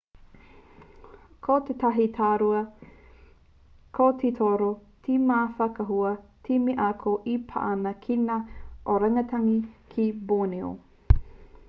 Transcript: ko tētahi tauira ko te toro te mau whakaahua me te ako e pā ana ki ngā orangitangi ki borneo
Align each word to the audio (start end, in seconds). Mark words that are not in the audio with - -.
ko 1.47 1.55
tētahi 1.65 2.05
tauira 2.19 2.61
ko 3.97 4.07
te 4.23 4.31
toro 4.39 4.69
te 5.09 5.17
mau 5.27 5.51
whakaahua 5.59 6.13
me 6.67 6.73
te 6.75 6.75
ako 6.89 7.15
e 7.37 7.39
pā 7.51 7.67
ana 7.73 7.95
ki 8.07 8.19
ngā 8.27 8.39
orangitangi 8.95 9.59
ki 9.93 10.11
borneo 10.33 10.73